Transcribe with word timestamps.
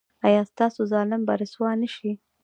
ایا 0.27 0.41
ستاسو 0.51 0.81
ظالم 0.91 1.21
به 1.27 1.33
رسوا 1.41 1.69
شي؟ 1.95 2.11